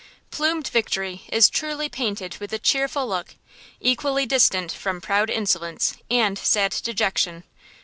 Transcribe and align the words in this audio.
Plumed 0.31 0.67
victory 0.69 1.25
Is 1.31 1.47
truly 1.47 1.87
painted 1.87 2.37
with 2.37 2.51
a 2.53 2.57
cheerful 2.57 3.07
look, 3.07 3.35
Equally 3.79 4.25
distant 4.25 4.71
from 4.71 4.99
proud 4.99 5.29
insolence 5.29 5.93
And 6.09 6.39
sad 6.39 6.71
dejection. 6.83 7.43